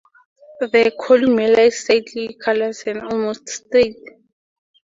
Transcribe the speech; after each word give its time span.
The 0.61 0.95
columella 0.99 1.59
is 1.67 1.85
slightly 1.85 2.33
callous 2.33 2.87
and 2.87 3.01
almost 3.01 3.47
straight. 3.49 3.97